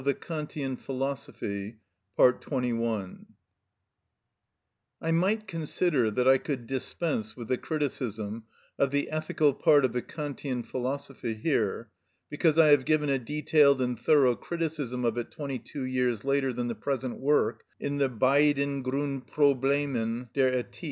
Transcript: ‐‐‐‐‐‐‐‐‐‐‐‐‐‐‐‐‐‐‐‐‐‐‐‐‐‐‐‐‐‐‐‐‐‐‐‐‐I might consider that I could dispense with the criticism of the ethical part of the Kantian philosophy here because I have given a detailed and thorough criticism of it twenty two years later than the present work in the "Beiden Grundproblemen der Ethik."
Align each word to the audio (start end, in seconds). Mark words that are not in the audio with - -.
‐‐‐‐‐‐‐‐‐‐‐‐‐‐‐‐‐‐‐‐‐‐‐‐‐‐‐‐‐‐‐‐‐‐‐‐‐I 5.03 5.11
might 5.11 5.47
consider 5.47 6.09
that 6.09 6.27
I 6.27 6.39
could 6.39 6.65
dispense 6.65 7.37
with 7.37 7.47
the 7.49 7.57
criticism 7.59 8.45
of 8.79 8.89
the 8.89 9.09
ethical 9.11 9.53
part 9.53 9.85
of 9.85 9.93
the 9.93 10.01
Kantian 10.01 10.63
philosophy 10.65 11.35
here 11.35 11.91
because 12.31 12.57
I 12.57 12.69
have 12.69 12.85
given 12.85 13.11
a 13.11 13.19
detailed 13.19 13.79
and 13.79 13.99
thorough 13.99 14.35
criticism 14.35 15.05
of 15.05 15.19
it 15.19 15.29
twenty 15.29 15.59
two 15.59 15.83
years 15.83 16.25
later 16.25 16.51
than 16.51 16.67
the 16.67 16.73
present 16.87 17.19
work 17.19 17.63
in 17.79 17.97
the 17.99 18.09
"Beiden 18.09 18.81
Grundproblemen 18.83 20.33
der 20.33 20.63
Ethik." 20.63 20.79